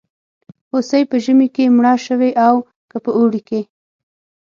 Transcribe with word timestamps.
هوسۍ 0.71 1.03
په 1.11 1.15
ژمي 1.23 1.47
کې 1.55 1.73
مړه 1.77 1.93
شوې 2.05 2.31
او 2.47 2.55
که 2.89 2.97
په 3.05 3.11
اوړي 3.17 3.41
کې. 3.47 3.61